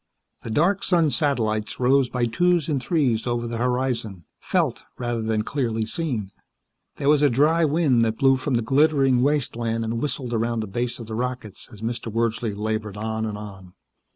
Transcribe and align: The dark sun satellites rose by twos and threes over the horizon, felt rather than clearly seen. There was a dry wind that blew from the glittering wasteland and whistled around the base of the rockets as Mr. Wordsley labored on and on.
The 0.41 0.49
dark 0.49 0.83
sun 0.83 1.11
satellites 1.11 1.79
rose 1.79 2.09
by 2.09 2.25
twos 2.25 2.67
and 2.67 2.81
threes 2.81 3.27
over 3.27 3.45
the 3.47 3.57
horizon, 3.59 4.25
felt 4.39 4.81
rather 4.97 5.21
than 5.21 5.43
clearly 5.43 5.85
seen. 5.85 6.31
There 6.95 7.07
was 7.07 7.21
a 7.21 7.29
dry 7.29 7.65
wind 7.65 8.03
that 8.05 8.17
blew 8.17 8.37
from 8.37 8.55
the 8.55 8.63
glittering 8.63 9.21
wasteland 9.21 9.83
and 9.83 10.01
whistled 10.01 10.33
around 10.33 10.61
the 10.61 10.65
base 10.67 10.97
of 10.97 11.05
the 11.05 11.13
rockets 11.13 11.69
as 11.71 11.81
Mr. 11.83 12.11
Wordsley 12.11 12.55
labored 12.57 12.97
on 12.97 13.27
and 13.27 13.37
on. 13.37 13.73